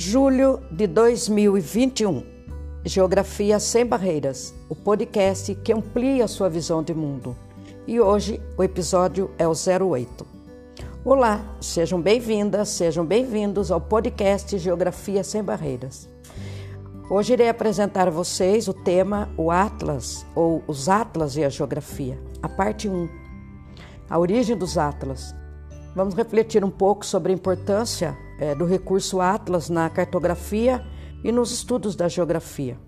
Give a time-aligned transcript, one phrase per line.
[0.00, 2.22] Julho de 2021.
[2.84, 7.34] Geografia Sem Barreiras, o podcast que amplia a sua visão de mundo.
[7.84, 10.24] E hoje o episódio é o 08.
[11.04, 16.08] Olá, sejam bem-vindas, sejam bem-vindos ao podcast Geografia Sem Barreiras.
[17.10, 22.16] Hoje irei apresentar a vocês o tema O Atlas, ou os Atlas e a Geografia,
[22.40, 23.08] a parte 1.
[24.08, 25.34] A origem dos Atlas.
[25.96, 30.84] Vamos refletir um pouco sobre a importância é, do recurso Atlas na cartografia
[31.24, 32.78] e nos estudos da geografia.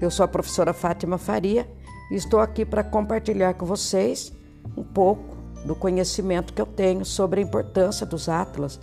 [0.00, 1.68] Eu sou a professora Fátima Faria
[2.10, 4.32] e estou aqui para compartilhar com vocês
[4.76, 8.78] um pouco do conhecimento que eu tenho sobre a importância dos Atlas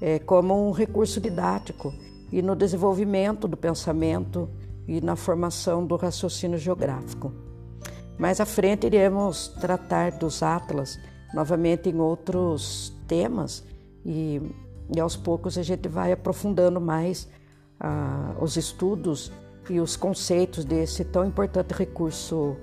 [0.00, 1.92] é, como um recurso didático
[2.30, 4.48] e no desenvolvimento do pensamento
[4.88, 7.32] e na formação do raciocínio geográfico.
[8.18, 10.98] Mais à frente iremos tratar dos Atlas
[11.34, 13.64] novamente em outros temas
[14.04, 14.40] e
[14.94, 17.28] e aos poucos a gente vai aprofundando mais
[17.80, 19.32] ah, os estudos
[19.68, 22.56] e os conceitos desse tão importante recurso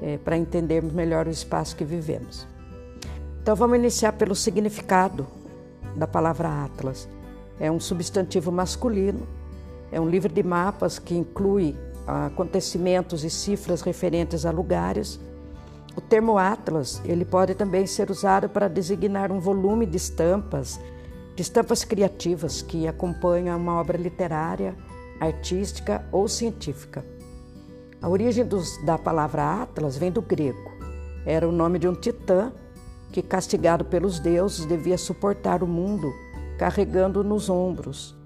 [0.00, 2.46] eh, para entendermos melhor o espaço que vivemos.
[3.42, 5.26] Então vamos iniciar pelo significado
[5.96, 7.08] da palavra Atlas.
[7.58, 9.26] É um substantivo masculino,
[9.90, 15.18] é um livro de mapas que inclui ah, acontecimentos e cifras referentes a lugares.
[15.96, 20.78] O termo Atlas ele pode também ser usado para designar um volume de estampas
[21.36, 24.74] de estampas criativas que acompanham uma obra literária,
[25.20, 27.04] artística ou científica.
[28.00, 30.72] A origem dos, da palavra Atlas vem do grego.
[31.26, 32.52] Era o nome de um titã
[33.12, 36.10] que, castigado pelos deuses, devia suportar o mundo
[36.58, 38.16] carregando nos ombros.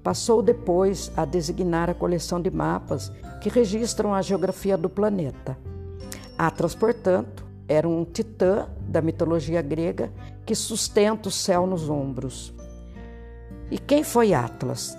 [0.00, 5.58] Passou depois a designar a coleção de mapas que registram a geografia do planeta.
[6.38, 10.12] Atlas, portanto, era um titã da mitologia grega
[10.46, 12.59] que sustenta o céu nos ombros.
[13.70, 14.96] E quem foi Atlas?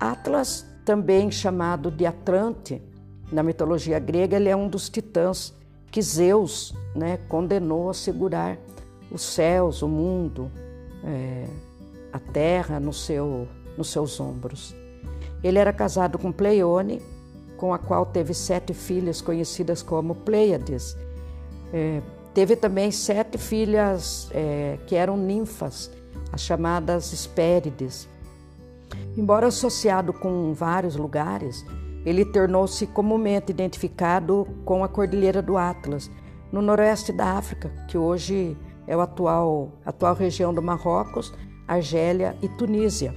[0.00, 2.82] Atlas, também chamado de Atlante,
[3.30, 5.52] na mitologia grega, ele é um dos titãs
[5.90, 8.56] que Zeus né, condenou a segurar
[9.10, 10.50] os céus, o mundo,
[11.04, 11.46] é,
[12.12, 14.74] a terra no seu, nos seus ombros.
[15.42, 17.00] Ele era casado com Pleione,
[17.56, 20.96] com a qual teve sete filhas conhecidas como Pleiades.
[21.72, 22.00] É,
[22.34, 25.90] teve também sete filhas é, que eram ninfas,
[26.32, 28.08] as chamadas Hespérides.
[29.16, 31.64] Embora associado com vários lugares,
[32.04, 36.10] ele tornou-se comumente identificado com a Cordilheira do Atlas,
[36.52, 38.56] no noroeste da África, que hoje
[38.86, 41.34] é a atual, atual região do Marrocos,
[41.66, 43.14] Argélia e Tunísia.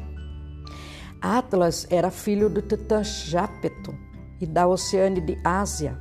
[1.22, 3.94] Atlas era filho do titã Jápeto
[4.42, 6.00] e da Oceane de Ásia.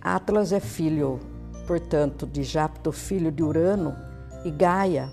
[0.00, 1.20] Atlas é filho,
[1.66, 3.94] portanto, de Jápeto, filho de Urano,
[4.44, 5.12] e Gaia,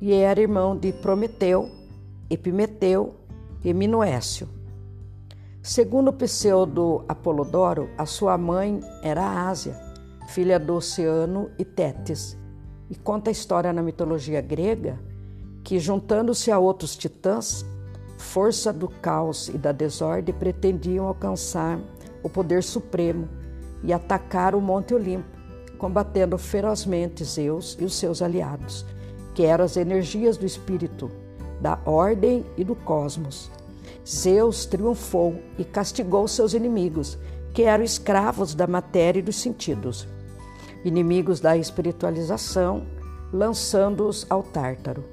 [0.00, 1.70] e era irmão de Prometeu,
[2.28, 3.14] Epimeteu
[3.64, 4.48] e Minoécio.
[5.62, 9.76] Segundo o pseudo Apolodoro, a sua mãe era a Ásia,
[10.28, 12.36] filha do Oceano e Tétis,
[12.88, 14.98] e conta a história na mitologia grega
[15.64, 17.66] que, juntando-se a outros titãs,
[18.18, 21.80] força do caos e da desordem, pretendiam alcançar
[22.22, 23.28] o poder supremo
[23.82, 25.26] e atacar o Monte Olimpo,
[25.78, 28.86] combatendo ferozmente Zeus e os seus aliados,
[29.36, 31.10] que eram as energias do espírito,
[31.60, 33.50] da ordem e do cosmos.
[34.08, 37.18] Zeus triunfou e castigou seus inimigos,
[37.52, 40.08] que eram escravos da matéria e dos sentidos,
[40.82, 42.86] inimigos da espiritualização,
[43.30, 45.04] lançando-os ao Tártaro.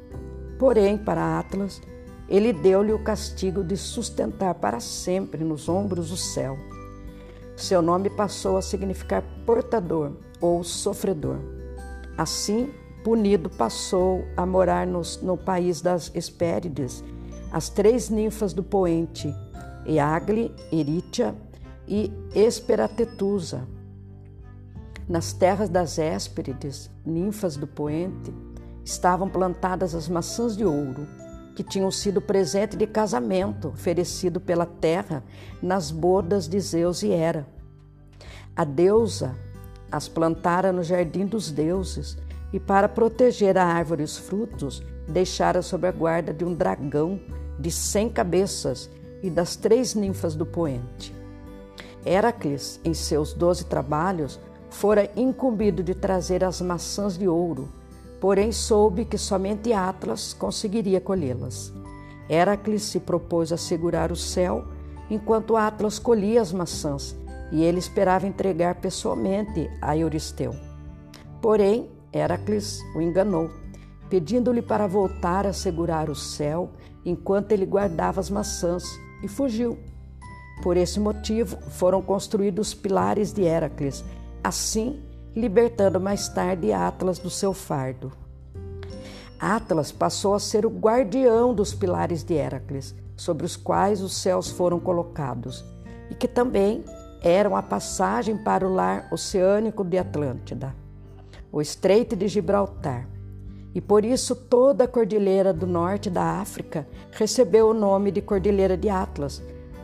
[0.58, 1.82] Porém, para Atlas,
[2.30, 6.58] ele deu-lhe o castigo de sustentar para sempre nos ombros o céu.
[7.58, 11.40] Seu nome passou a significar portador ou sofredor.
[12.18, 12.72] Assim,
[13.04, 17.04] Punido passou a morar no, no país das Hespérides,
[17.52, 19.34] as três ninfas do poente,
[19.86, 21.36] Eagle, Eritia
[21.86, 23.68] e Esperatetusa.
[25.08, 28.34] Nas terras das Hespérides, ninfas do poente,
[28.86, 31.06] estavam plantadas as maçãs de ouro,
[31.58, 35.24] que tinham sido presente de casamento oferecido pela terra
[35.62, 37.46] nas bodas de Zeus e Hera.
[38.56, 39.36] A deusa
[39.94, 42.18] as plantara no jardim dos deuses,
[42.54, 47.20] e para proteger a árvore e os frutos, deixara sob a guarda de um dragão
[47.60, 48.90] de cem cabeças
[49.24, 51.14] e das três ninfas do poente.
[52.06, 54.40] Heracles, em seus doze trabalhos,
[54.70, 57.70] fora incumbido de trazer as maçãs de ouro,
[58.20, 61.74] porém soube que somente Atlas conseguiria colhê-las.
[62.30, 64.66] Heracles se propôs a segurar o céu
[65.10, 67.16] enquanto Atlas colhia as maçãs
[67.52, 70.56] e ele esperava entregar pessoalmente a Euristeu.
[71.42, 73.50] Porém, Heracles o enganou,
[74.10, 76.70] pedindo-lhe para voltar a segurar o céu
[77.06, 78.84] enquanto ele guardava as maçãs,
[79.24, 79.78] e fugiu.
[80.62, 84.04] Por esse motivo, foram construídos os pilares de Heracles,
[84.44, 85.02] assim
[85.36, 88.12] libertando mais tarde Atlas do seu fardo.
[89.40, 94.50] Atlas passou a ser o guardião dos pilares de Heracles, sobre os quais os céus
[94.50, 95.66] foram colocados,
[96.10, 96.84] e que também
[97.22, 100.76] eram a passagem para o lar oceânico de Atlântida,
[101.54, 103.08] o Estreito de Gibraltar.
[103.76, 108.76] E por isso toda a cordilheira do norte da África recebeu o nome de Cordilheira
[108.76, 109.40] de Atlas.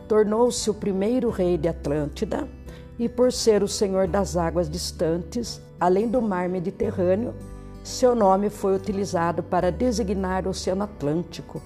[0.08, 2.48] Tornou-se o primeiro rei de Atlântida
[2.98, 7.34] e por ser o senhor das águas distantes, além do mar Mediterrâneo,
[7.84, 11.62] seu nome foi utilizado para designar o Oceano Atlântico.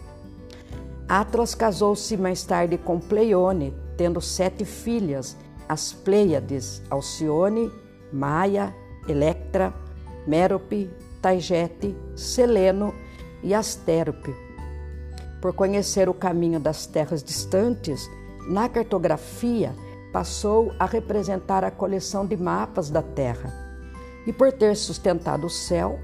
[1.08, 5.34] Atlas casou-se mais tarde com Pleione, tendo sete filhas,
[5.66, 7.72] as Pleiades, Alcione,
[8.12, 8.74] Maia,
[9.08, 9.74] Electra,
[10.26, 10.90] Mérope,
[11.20, 12.94] Taigete, Seleno
[13.42, 14.34] e Astérope.
[15.40, 18.08] Por conhecer o caminho das terras distantes,
[18.48, 19.74] na cartografia
[20.12, 23.52] passou a representar a coleção de mapas da Terra.
[24.26, 25.98] E por ter sustentado o céu,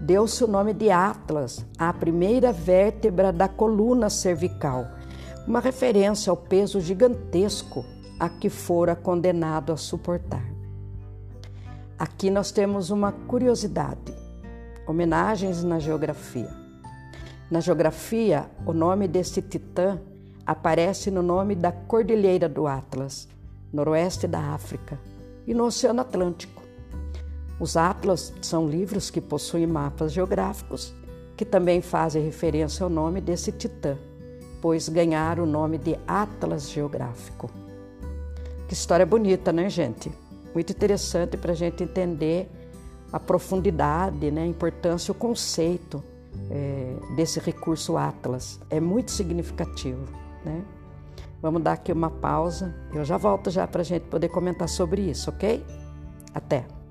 [0.00, 4.86] deu-se o nome de Atlas, a primeira vértebra da coluna cervical,
[5.46, 7.84] uma referência ao peso gigantesco
[8.18, 10.51] a que fora condenado a suportar.
[12.02, 14.12] Aqui nós temos uma curiosidade:
[14.88, 16.50] homenagens na geografia.
[17.48, 20.00] Na geografia, o nome desse titã
[20.44, 23.28] aparece no nome da Cordilheira do Atlas,
[23.72, 24.98] noroeste da África,
[25.46, 26.64] e no Oceano Atlântico.
[27.60, 30.92] Os Atlas são livros que possuem mapas geográficos
[31.36, 33.96] que também fazem referência ao nome desse titã,
[34.60, 37.48] pois ganharam o nome de Atlas Geográfico.
[38.66, 40.10] Que história bonita, né, gente?
[40.54, 42.50] Muito interessante para a gente entender
[43.12, 46.02] a profundidade, né, a importância, o conceito
[46.50, 48.60] é, desse recurso Atlas.
[48.70, 50.04] É muito significativo,
[50.44, 50.64] né?
[51.40, 52.74] Vamos dar aqui uma pausa.
[52.94, 55.64] Eu já volto já para a gente poder comentar sobre isso, ok?
[56.32, 56.81] Até!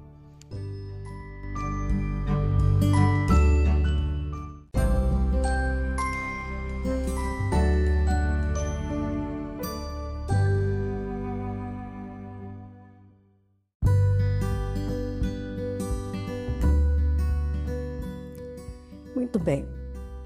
[19.41, 19.65] Bem.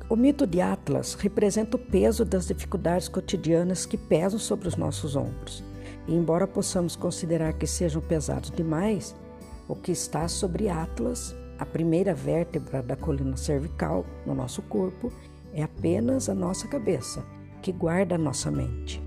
[0.08, 5.16] O mito de Atlas representa o peso das dificuldades cotidianas que pesam sobre os nossos
[5.16, 5.64] ombros.
[6.08, 9.16] E embora possamos considerar que sejam pesados demais,
[9.68, 15.12] o que está sobre Atlas, a primeira vértebra da coluna cervical no nosso corpo,
[15.54, 17.26] é apenas a nossa cabeça,
[17.64, 19.02] que guarda a nossa mente.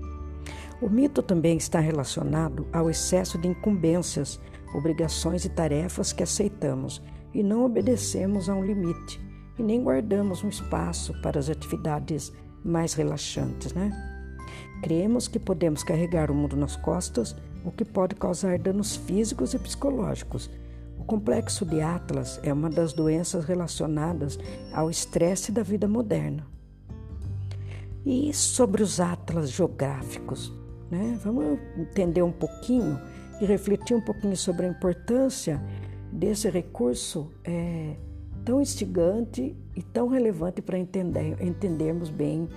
[0.81, 4.37] O mito também está relacionado ao excesso de incumbências,
[4.73, 7.01] obrigações e tarefas que aceitamos
[7.33, 9.28] e não obedecemos a um limite
[9.59, 12.31] e nem guardamos um espaço para as atividades
[12.63, 13.91] mais relaxantes, né?
[14.81, 17.35] Cremos que podemos carregar o mundo nas costas,
[17.65, 20.49] o que pode causar danos físicos e psicológicos.
[20.97, 24.39] O complexo de Atlas é uma das doenças relacionadas
[24.73, 26.47] ao estresse da vida moderna.
[28.05, 30.53] E sobre os atlas geográficos,
[30.89, 31.19] né?
[31.21, 32.97] Vamos entender um pouquinho
[33.41, 35.61] e refletir um pouquinho sobre a importância
[36.11, 37.97] desse recurso é,
[38.45, 42.47] tão instigante e tão relevante para entender, entendermos bem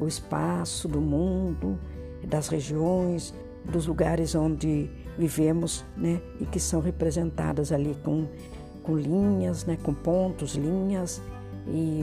[0.00, 1.78] o espaço do mundo,
[2.26, 8.26] das regiões, dos lugares onde vivemos, né, e que são representadas ali com,
[8.82, 11.20] com linhas, né, com pontos, linhas
[11.66, 12.02] e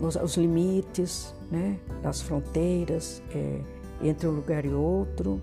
[0.00, 3.60] os, os limites, né, das fronteiras é,
[4.02, 5.40] entre um lugar e outro.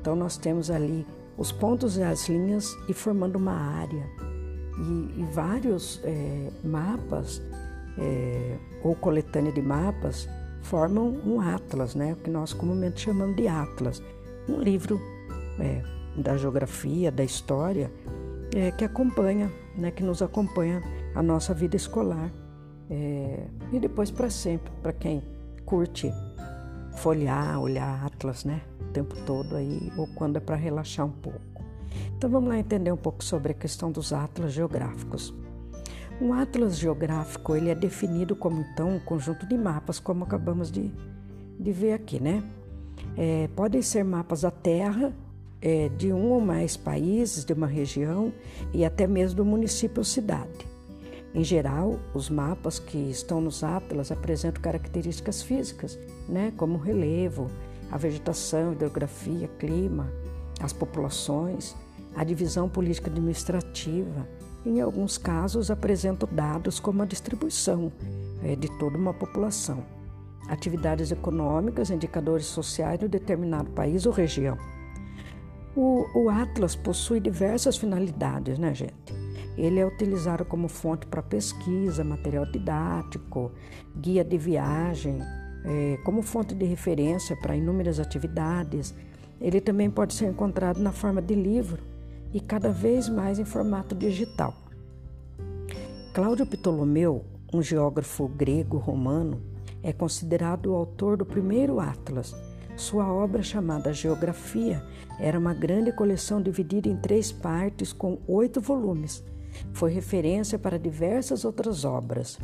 [0.00, 4.29] Então nós temos ali os pontos e as linhas e formando uma área
[4.80, 7.42] e, e vários é, mapas
[7.98, 10.28] é, ou coletânea de mapas
[10.62, 12.12] formam um atlas, né?
[12.12, 14.02] o que nós comumente chamamos de atlas,
[14.48, 15.00] um livro
[15.58, 15.82] é,
[16.16, 17.90] da geografia, da história,
[18.54, 19.90] é, que acompanha, né?
[19.90, 20.82] que nos acompanha
[21.14, 22.30] a nossa vida escolar
[22.90, 25.22] é, e depois para sempre, para quem
[25.64, 26.12] curte
[26.96, 31.49] folhear, olhar atlas, né, o tempo todo aí, ou quando é para relaxar um pouco.
[32.20, 35.32] Então vamos lá entender um pouco sobre a questão dos atlas geográficos.
[36.20, 40.92] Um atlas geográfico ele é definido como então um conjunto de mapas, como acabamos de,
[41.58, 42.44] de ver aqui, né?
[43.16, 45.14] É, podem ser mapas da Terra,
[45.62, 48.34] é, de um ou mais países, de uma região
[48.74, 50.68] e até mesmo do município ou cidade.
[51.34, 55.98] Em geral, os mapas que estão nos atlas apresentam características físicas,
[56.28, 57.50] né, como o relevo,
[57.90, 60.12] a vegetação, hidrografia, clima,
[60.60, 61.74] as populações,
[62.14, 64.28] a divisão política administrativa,
[64.64, 67.90] em alguns casos apresentam dados como a distribuição
[68.42, 69.84] é, de toda uma população,
[70.48, 74.58] atividades econômicas, indicadores sociais de um determinado país ou região.
[75.74, 79.14] O, o Atlas possui diversas finalidades, né, gente?
[79.56, 83.52] Ele é utilizado como fonte para pesquisa, material didático,
[83.96, 85.18] guia de viagem,
[85.64, 88.94] é, como fonte de referência para inúmeras atividades.
[89.40, 91.89] Ele também pode ser encontrado na forma de livro
[92.32, 94.54] e cada vez mais em formato digital.
[96.12, 99.40] Cláudio Ptolomeu, um geógrafo grego-romano,
[99.82, 102.34] é considerado o autor do primeiro Atlas.
[102.76, 104.82] Sua obra, chamada Geografia,
[105.18, 109.22] era uma grande coleção dividida em três partes com oito volumes.
[109.72, 112.38] Foi referência para diversas outras obras.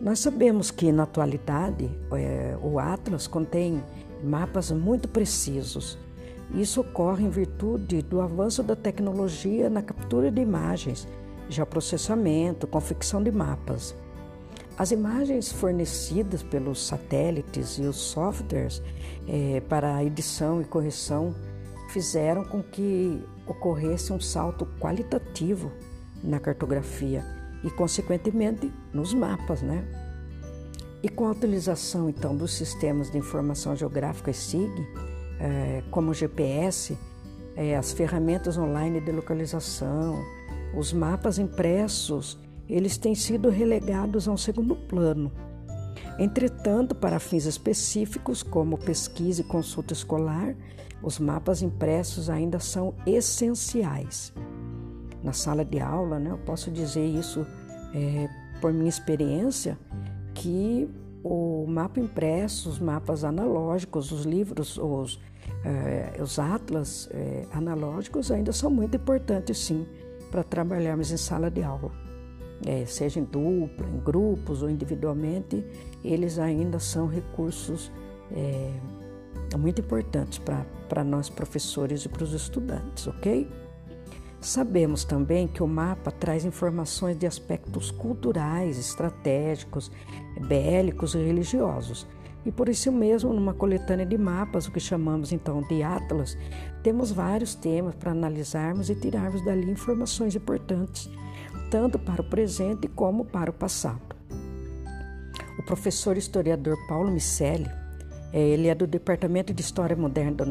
[0.00, 3.82] Nós sabemos que, na atualidade, é, o Atlas contém
[4.22, 5.98] mapas muito precisos.
[6.54, 11.06] Isso ocorre em virtude do avanço da tecnologia na captura de imagens,
[11.48, 13.94] geoprocessamento, confecção de mapas.
[14.78, 18.80] As imagens fornecidas pelos satélites e os softwares
[19.26, 21.34] é, para edição e correção
[21.90, 25.72] fizeram com que ocorresse um salto qualitativo
[26.22, 27.24] na cartografia
[27.64, 29.84] e, consequentemente, nos mapas, né?
[31.02, 34.86] E com a utilização, então, dos sistemas de informação geográfica SIG,
[35.90, 36.98] como o GPS,
[37.56, 40.22] é, as ferramentas online de localização,
[40.76, 45.32] os mapas impressos, eles têm sido relegados a um segundo plano.
[46.18, 50.54] Entretanto, para fins específicos, como pesquisa e consulta escolar,
[51.02, 54.32] os mapas impressos ainda são essenciais.
[55.22, 57.46] Na sala de aula, né, eu posso dizer isso
[57.94, 58.28] é,
[58.60, 59.78] por minha experiência,
[60.34, 60.88] que
[61.22, 65.20] o mapa impresso, os mapas analógicos, os livros, os,
[65.64, 69.86] é, os atlas é, analógicos ainda são muito importantes, sim,
[70.30, 71.90] para trabalharmos em sala de aula.
[72.66, 75.64] É, seja em dupla, em grupos ou individualmente,
[76.02, 77.92] eles ainda são recursos
[78.32, 78.72] é,
[79.56, 80.40] muito importantes
[80.88, 83.48] para nós professores e para os estudantes, ok?
[84.40, 89.90] Sabemos também que o mapa traz informações de aspectos culturais, estratégicos,
[90.46, 92.06] bélicos e religiosos.
[92.46, 96.38] E por isso mesmo, numa coletânea de mapas, o que chamamos então de Atlas,
[96.82, 101.10] temos vários temas para analisarmos e tirarmos dali informações importantes,
[101.68, 104.16] tanto para o presente como para o passado.
[105.58, 107.68] O professor historiador Paulo Micelli,
[108.32, 110.46] é, ele é do Departamento de História Moderna,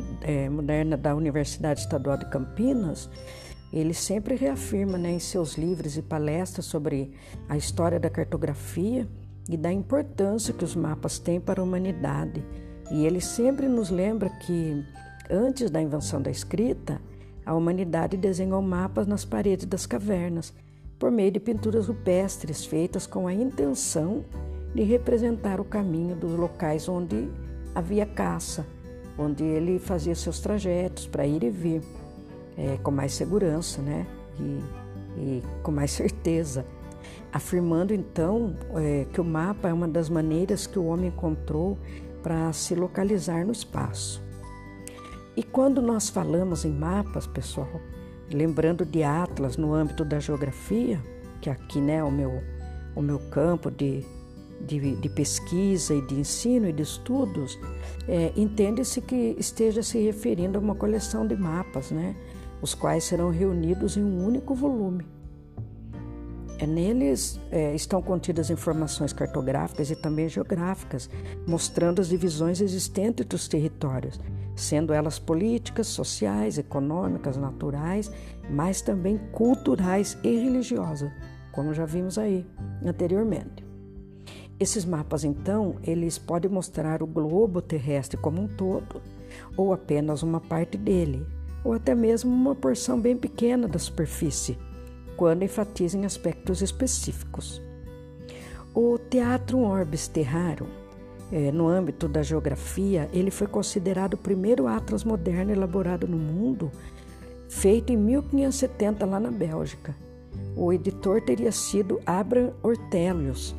[0.52, 3.10] Moderna da Universidade Estadual de Campinas,
[3.72, 7.12] ele sempre reafirma né, em seus livros e palestras sobre
[7.50, 9.08] a história da cartografia
[9.50, 12.44] e da importância que os mapas têm para a humanidade.
[12.92, 14.84] E ele sempre nos lembra que,
[15.30, 17.02] antes da invenção da escrita,
[17.46, 20.54] a humanidade desenhou mapas nas paredes das cavernas,
[20.98, 24.24] por meio de pinturas rupestres feitas com a intenção
[24.74, 27.30] de representar o caminho dos locais onde
[27.76, 28.66] havia caça,
[29.18, 31.82] onde ele fazia seus trajetos para ir e vir
[32.58, 34.06] é, com mais segurança, né?
[34.40, 34.60] E,
[35.18, 36.66] e, com mais certeza,
[37.32, 41.78] afirmando então é, que o mapa é uma das maneiras que o homem encontrou
[42.24, 44.22] para se localizar no espaço.
[45.36, 47.80] E quando nós falamos em mapas, pessoal,
[48.34, 51.00] lembrando de Atlas no âmbito da geografia,
[51.40, 52.42] que aqui né, é o meu,
[52.96, 54.04] o meu campo de,
[54.60, 57.60] de, de pesquisa e de ensino e de estudos,
[58.08, 62.16] é, entende-se que esteja se referindo a uma coleção de mapas, né?
[62.62, 65.06] Os quais serão reunidos em um único volume.
[66.60, 71.08] É, neles é, estão contidas informações cartográficas e também geográficas,
[71.48, 74.20] mostrando as divisões existentes dos territórios,
[74.56, 78.12] sendo elas políticas, sociais, econômicas, naturais,
[78.50, 81.12] mas também culturais e religiosas,
[81.52, 82.44] como já vimos aí
[82.84, 83.64] anteriormente.
[84.60, 89.00] Esses mapas, então, eles podem mostrar o globo terrestre como um todo
[89.56, 91.24] ou apenas uma parte dele,
[91.68, 94.58] ou até mesmo uma porção bem pequena da superfície,
[95.18, 97.62] quando enfatizam aspectos específicos.
[98.74, 100.70] O Teatro Orbis Terrarum,
[101.30, 106.72] é, no âmbito da geografia, ele foi considerado o primeiro atlas moderno elaborado no mundo,
[107.50, 109.94] feito em 1570 lá na Bélgica.
[110.56, 113.54] O editor teria sido Abraham Ortelius,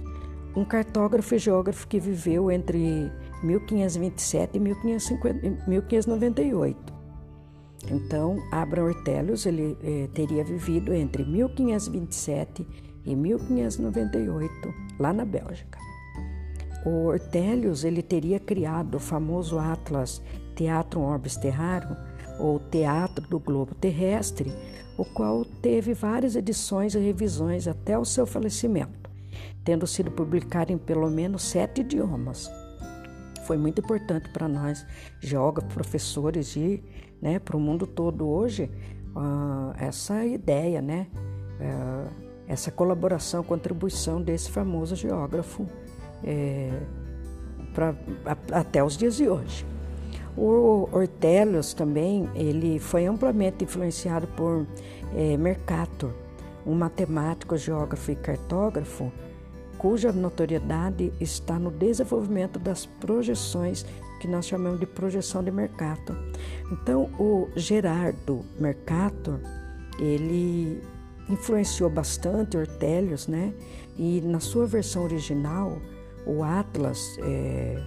[0.56, 3.12] um cartógrafo e geógrafo que viveu entre
[3.42, 6.97] 1527 e 1598.
[7.90, 12.66] Então, Abraham Ortelius ele eh, teria vivido entre 1527
[13.04, 15.78] e 1598 lá na Bélgica.
[16.84, 20.22] O Ortelius ele teria criado o famoso atlas
[20.54, 21.96] Teatrum Orbis Terrarum
[22.38, 24.52] ou Teatro do Globo Terrestre,
[24.96, 29.10] o qual teve várias edições e revisões até o seu falecimento,
[29.64, 32.50] tendo sido publicado em pelo menos sete idiomas.
[33.44, 34.84] Foi muito importante para nós,
[35.20, 36.82] geógrafos, professores e
[37.20, 38.70] né, para o mundo todo hoje,
[39.14, 41.06] uh, essa ideia, né,
[41.60, 45.66] uh, essa colaboração, contribuição desse famoso geógrafo
[46.24, 46.70] é,
[47.74, 47.94] pra,
[48.24, 49.66] a, até os dias de hoje.
[50.36, 54.66] O Ortelius também ele foi amplamente influenciado por
[55.14, 56.12] é, Mercator,
[56.64, 59.12] um matemático, geógrafo e cartógrafo
[59.78, 63.86] cuja notoriedade está no desenvolvimento das projeções
[64.18, 66.16] que nós chamamos de projeção de Mercator.
[66.70, 69.40] Então, o Gerardo Mercator,
[69.98, 70.82] ele
[71.28, 73.52] influenciou bastante Ortelius, né?
[73.96, 75.78] E na sua versão original,
[76.26, 77.82] o Atlas é,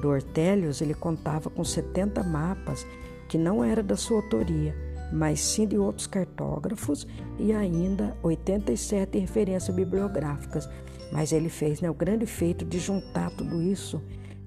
[0.00, 2.86] do Ortelius, ele contava com 70 mapas
[3.28, 4.74] que não era da sua autoria,
[5.12, 7.06] mas sim de outros cartógrafos
[7.38, 10.68] e ainda 87 referências bibliográficas.
[11.12, 14.02] Mas ele fez né, o grande feito de juntar tudo isso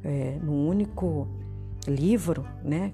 [0.08, 1.28] é, num único
[1.86, 2.94] livro, né,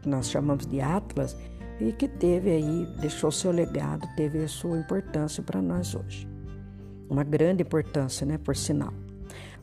[0.00, 1.36] que nós chamamos de Atlas,
[1.80, 6.26] e que teve aí, deixou seu legado, teve sua importância para nós hoje.
[7.10, 8.94] Uma grande importância, né, por sinal.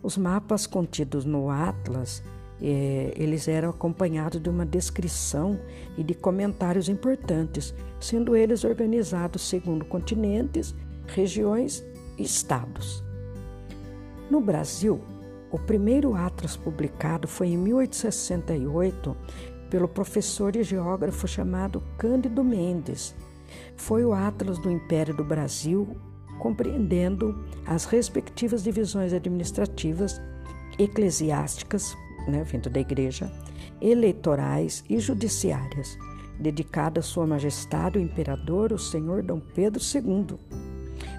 [0.01, 2.21] Os mapas contidos no Atlas,
[2.61, 5.59] eh, eles eram acompanhados de uma descrição
[5.97, 10.75] e de comentários importantes, sendo eles organizados segundo continentes,
[11.07, 11.83] regiões
[12.17, 13.03] e estados.
[14.29, 15.01] No Brasil,
[15.53, 19.15] o primeiro Atlas publicado foi em 1868
[19.69, 23.15] pelo professor e geógrafo chamado Cândido Mendes.
[23.77, 25.95] Foi o Atlas do Império do Brasil,
[26.39, 30.19] compreendendo as respectivas divisões administrativas,
[30.79, 31.95] eclesiásticas,
[32.27, 33.31] né, vindo da igreja,
[33.79, 35.95] eleitorais e judiciárias,
[36.39, 40.35] dedicada a Sua Majestade o Imperador, o Senhor Dom Pedro II,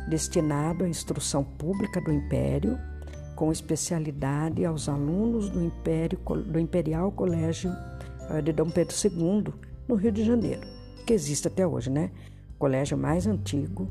[0.09, 2.77] destinado à instrução pública do Império,
[3.35, 7.71] com especialidade aos alunos do, Império, do Imperial Colégio
[8.31, 9.55] eh, de Dom Pedro II,
[9.89, 10.63] no Rio de Janeiro,
[11.07, 12.11] que existe até hoje, né?
[12.55, 13.89] O colégio mais antigo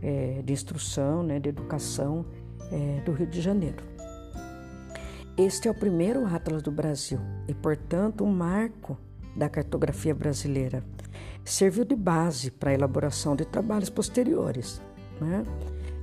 [0.00, 2.26] é, de instrução, né, de educação
[2.70, 3.82] é, do Rio de Janeiro.
[5.36, 8.96] Este é o primeiro Atlas do Brasil e, portanto, um marco
[9.34, 10.84] da cartografia brasileira.
[11.44, 14.80] Serviu de base para a elaboração de trabalhos posteriores.
[15.20, 15.42] Né?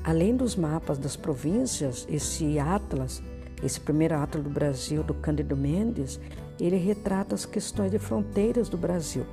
[0.04, 3.22] Além dos mapas das províncias, esse Atlas,
[3.64, 6.20] esse primeiro Atlas do Brasil do Cândido Mendes,
[6.60, 9.26] ele retrata as questões de fronteiras do Brasil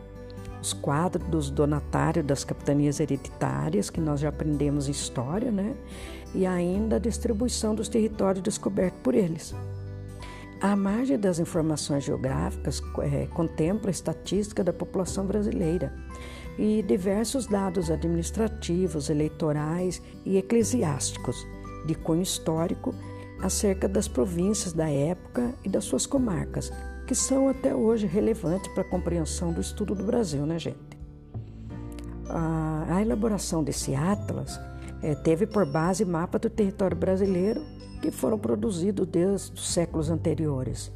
[0.60, 5.74] os quadros dos donatários das capitanias hereditárias, que nós já aprendemos em história, né?
[6.34, 9.54] e ainda a distribuição dos territórios descobertos por eles.
[10.60, 15.92] A margem das informações geográficas é, contempla a estatística da população brasileira
[16.58, 21.46] e diversos dados administrativos, eleitorais e eclesiásticos
[21.86, 22.94] de cunho histórico
[23.40, 26.72] acerca das províncias da época e das suas comarcas,
[27.06, 30.98] que são até hoje relevantes para a compreensão do estudo do Brasil, né, gente?
[32.28, 34.60] A, elaboração desse Atlas
[35.00, 37.62] é, teve por base mapa do território brasileiro
[38.02, 40.92] que foram produzidos desde os séculos anteriores.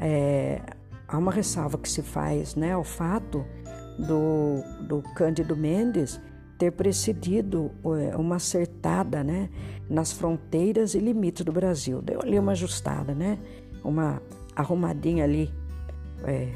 [0.00, 0.62] É,
[1.06, 3.44] há uma ressalva que se faz né, ao fato
[3.98, 6.20] do, do Cândido Mendes
[6.58, 9.48] ter precedido é, uma acertada né,
[9.88, 12.00] nas fronteiras e limites do Brasil.
[12.00, 13.38] Deu ali uma ajustada, né?
[13.84, 14.22] uma
[14.54, 15.52] arrumadinha ali,
[16.24, 16.48] é,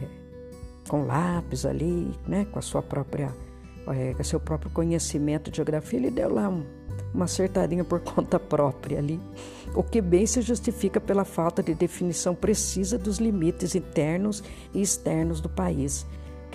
[0.88, 3.33] com lápis ali, né, com a sua própria,
[3.88, 6.64] é, com seu próprio conhecimento de geografia, ele deu lá um,
[7.12, 9.20] uma acertadinha por conta própria ali,
[9.75, 15.40] o que bem se justifica pela falta de definição precisa dos limites internos e externos
[15.40, 16.07] do país,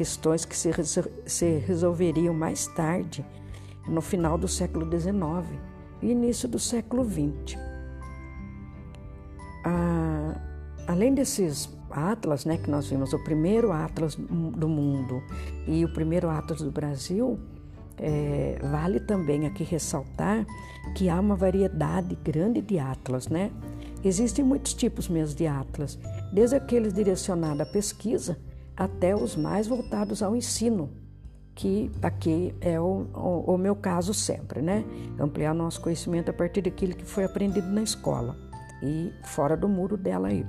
[0.01, 0.71] questões que se,
[1.27, 3.23] se resolveriam mais tarde,
[3.87, 5.59] no final do século XIX
[6.01, 7.55] e início do século XX.
[9.63, 10.41] Ah,
[10.87, 15.21] além desses atlas, né, que nós vimos, o primeiro atlas do mundo
[15.67, 17.39] e o primeiro atlas do Brasil,
[17.99, 20.47] é, vale também aqui ressaltar
[20.95, 23.51] que há uma variedade grande de atlas, né?
[24.03, 25.99] Existem muitos tipos mesmo de atlas,
[26.33, 28.35] desde aqueles direcionados à pesquisa
[28.81, 30.89] até os mais voltados ao ensino,
[31.53, 34.83] que aqui é o, o, o meu caso sempre, né?
[35.19, 38.35] Ampliar nosso conhecimento a partir daquilo que foi aprendido na escola
[38.81, 40.43] e fora do muro dela aí.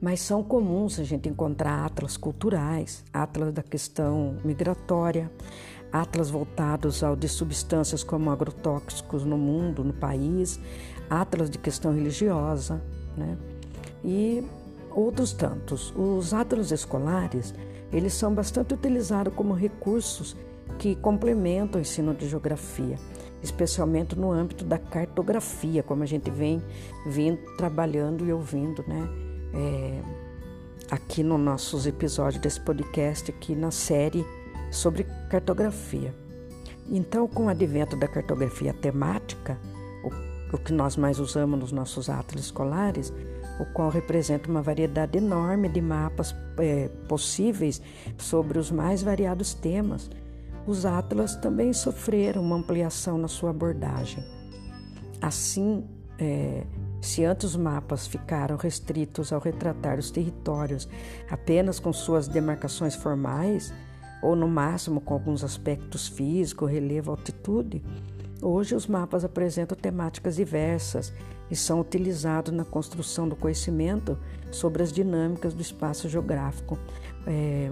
[0.00, 5.28] Mas são comuns a gente encontrar atlas culturais, atlas da questão migratória,
[5.92, 10.60] atlas voltados ao de substâncias como agrotóxicos no mundo, no país,
[11.10, 12.80] atlas de questão religiosa,
[13.16, 13.36] né?
[14.04, 14.44] E
[14.94, 15.92] outros tantos.
[15.96, 17.54] Os atlas escolares
[17.92, 20.34] eles são bastante utilizados como recursos
[20.78, 22.98] que complementam o ensino de geografia,
[23.42, 26.62] especialmente no âmbito da cartografia, como a gente vem
[27.06, 29.08] vindo trabalhando e ouvindo, né?
[29.54, 30.00] É,
[30.90, 34.24] aqui nos nossos episódios desse podcast, aqui na série
[34.70, 36.14] sobre cartografia.
[36.88, 39.58] Então, com o advento da cartografia temática,
[40.02, 43.12] o, o que nós mais usamos nos nossos atlas escolares,
[43.58, 47.80] o qual representa uma variedade enorme de mapas é, possíveis
[48.16, 50.10] sobre os mais variados temas,
[50.66, 54.24] os atlas também sofreram uma ampliação na sua abordagem.
[55.20, 55.84] Assim,
[56.18, 56.64] é,
[57.00, 60.88] se antes os mapas ficaram restritos ao retratar os territórios
[61.28, 63.72] apenas com suas demarcações formais,
[64.22, 67.82] ou no máximo com alguns aspectos físicos, relevo, altitude,
[68.40, 71.12] hoje os mapas apresentam temáticas diversas
[71.52, 74.18] e são utilizados na construção do conhecimento
[74.50, 76.78] sobre as dinâmicas do espaço geográfico.
[77.26, 77.70] É,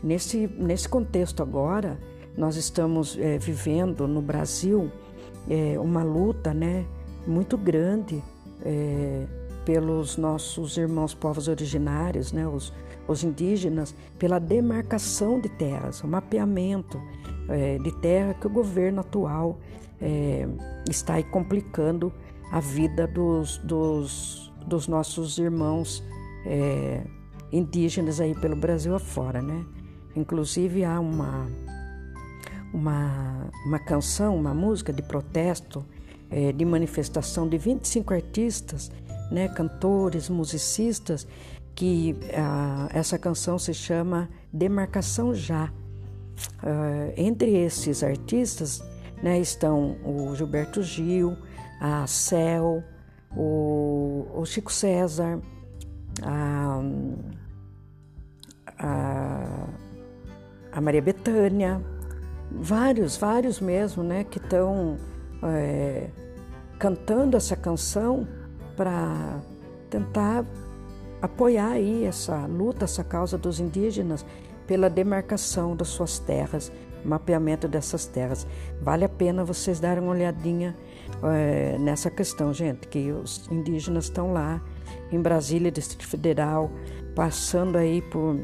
[0.00, 1.98] nesse, nesse contexto agora,
[2.36, 4.88] nós estamos é, vivendo no Brasil
[5.50, 6.86] é, uma luta né,
[7.26, 8.22] muito grande
[8.64, 9.26] é,
[9.64, 12.72] pelos nossos irmãos povos originários, né, os,
[13.08, 17.02] os indígenas, pela demarcação de terras, o mapeamento
[17.48, 19.58] é, de terra que o governo atual
[20.00, 20.46] é,
[20.88, 22.12] está aí complicando
[22.50, 26.02] a vida dos, dos, dos nossos irmãos
[26.46, 27.02] é,
[27.52, 29.64] indígenas aí pelo Brasil afora, né?
[30.16, 31.46] Inclusive há uma,
[32.72, 35.84] uma, uma canção, uma música de protesto
[36.30, 38.90] é, de manifestação de 25 artistas,
[39.30, 41.26] né, cantores, musicistas,
[41.74, 45.72] que ah, essa canção se chama Demarcação Já.
[46.62, 48.82] Ah, entre esses artistas
[49.22, 51.36] né, estão o Gilberto Gil,
[51.80, 52.82] a Cel,
[53.36, 55.40] o, o Chico César,
[56.22, 56.80] a,
[58.78, 59.66] a,
[60.72, 61.80] a Maria Bethânia,
[62.50, 64.96] vários, vários mesmo, né, que estão
[65.42, 66.08] é,
[66.78, 68.26] cantando essa canção
[68.76, 69.40] para
[69.90, 70.44] tentar
[71.20, 74.24] apoiar aí essa luta, essa causa dos indígenas
[74.66, 76.70] pela demarcação das suas terras,
[77.04, 78.46] mapeamento dessas terras.
[78.82, 80.76] Vale a pena vocês darem uma olhadinha
[81.22, 84.60] é, nessa questão, gente, que os indígenas estão lá
[85.10, 86.70] em Brasília, Distrito Federal,
[87.14, 88.38] passando aí por,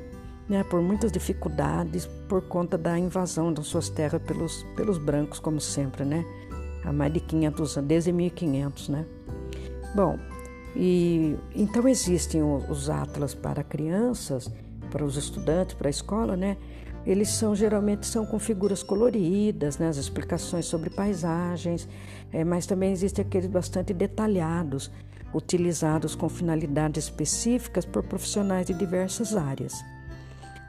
[0.49, 5.61] né, por muitas dificuldades por conta da invasão das suas terras pelos, pelos brancos, como
[5.61, 6.25] sempre, né?
[6.85, 9.07] há mais de 500 anos, desde 1500, né?
[9.95, 10.19] Bom,
[10.77, 14.51] e então existem os atlas para crianças,
[14.90, 16.57] para os estudantes, para a escola, né?
[17.07, 19.88] Eles são geralmente são com figuras coloridas, né?
[19.88, 21.88] As explicações sobre paisagens,
[22.33, 24.90] é, mas também existem aqueles bastante detalhados,
[25.35, 29.85] utilizados com finalidades específicas por profissionais de diversas áreas.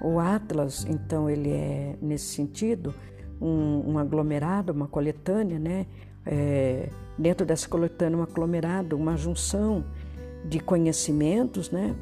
[0.02, 2.94] O atlas, então, ele é nesse sentido
[3.40, 5.86] um, um aglomerado, uma coletânea, né?
[6.26, 9.86] É, dentro dessa coletânea, um aglomerado, uma junção
[10.44, 11.96] de conhecimentos, né?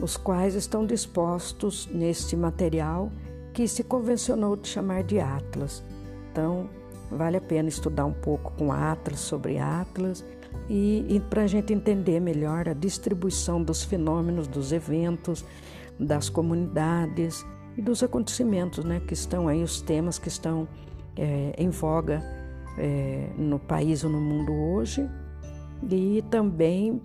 [0.00, 3.10] Os quais estão dispostos neste material
[3.52, 5.82] que se convencionou de chamar de Atlas.
[6.30, 6.68] Então,
[7.10, 10.24] vale a pena estudar um pouco com Atlas, sobre Atlas,
[10.68, 15.44] e, e para a gente entender melhor a distribuição dos fenômenos, dos eventos,
[15.98, 17.44] das comunidades
[17.76, 20.68] e dos acontecimentos, né, que estão aí, os temas que estão
[21.16, 22.22] é, em voga
[22.78, 25.08] é, no país ou no mundo hoje,
[25.90, 27.00] e também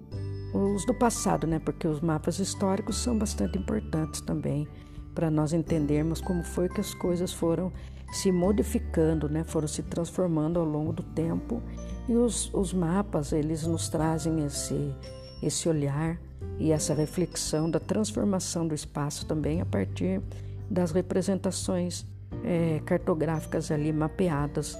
[0.54, 4.68] os do passado, né, porque os mapas históricos são bastante importantes também
[5.16, 7.72] para nós entendermos como foi que as coisas foram
[8.12, 11.64] se modificando, né, foram se transformando ao longo do tempo,
[12.08, 14.94] e os, os mapas eles nos trazem esse,
[15.42, 16.20] esse olhar
[16.60, 20.22] e essa reflexão da transformação do espaço também a partir
[20.70, 22.06] das representações
[22.44, 24.78] é, cartográficas ali mapeadas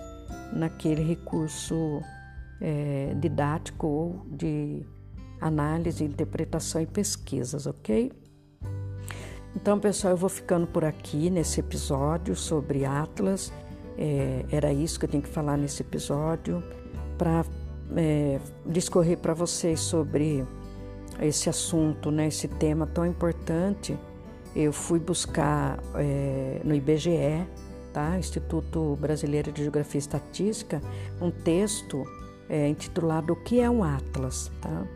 [0.54, 2.02] naquele recurso
[2.62, 4.86] é, didático ou de
[5.42, 8.12] análise, interpretação e pesquisas, ok?
[9.56, 13.54] Então, pessoal, eu vou ficando por aqui nesse episódio sobre Atlas.
[13.98, 16.62] É, era isso que eu tinha que falar nesse episódio
[17.18, 17.46] para
[17.96, 20.46] é, discorrer para vocês sobre
[21.22, 23.98] esse assunto, né, esse tema tão importante
[24.56, 27.46] eu fui buscar é, no IBGE,
[27.92, 28.18] tá?
[28.18, 30.82] Instituto Brasileiro de Geografia e Estatística,
[31.22, 32.06] um texto
[32.48, 34.88] é, intitulado O que é um Atlas, tá?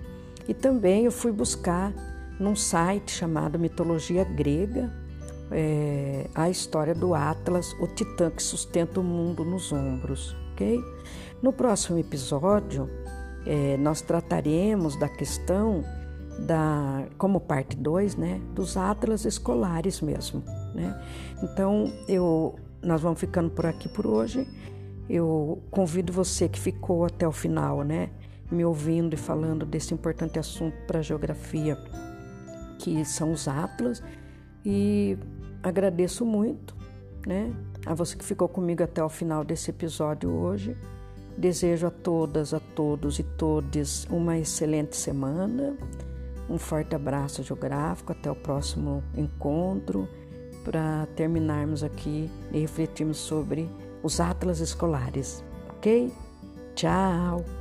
[0.47, 1.93] E também eu fui buscar
[2.39, 4.91] num site chamado Mitologia Grega
[5.51, 10.79] é, a história do Atlas, o titã que sustenta o mundo nos ombros, ok?
[11.41, 12.89] No próximo episódio,
[13.45, 15.83] é, nós trataremos da questão
[16.45, 21.01] da, como parte 2, né, dos atlas escolares mesmo, né?
[21.41, 24.47] Então, eu nós vamos ficando por aqui por hoje.
[25.09, 28.09] Eu convido você que ficou até o final, né,
[28.49, 31.77] me ouvindo e falando desse importante assunto para a geografia,
[32.79, 34.01] que são os atlas,
[34.65, 35.17] e
[35.61, 36.75] agradeço muito,
[37.27, 37.53] né,
[37.85, 40.75] a você que ficou comigo até o final desse episódio hoje.
[41.37, 45.77] Desejo a todas, a todos e todes uma excelente semana.
[46.49, 48.11] Um forte abraço geográfico.
[48.11, 50.07] Até o próximo encontro
[50.65, 53.69] para terminarmos aqui e refletirmos sobre
[54.03, 55.41] os atlas escolares.
[55.69, 56.11] Ok?
[56.75, 57.58] Tchau!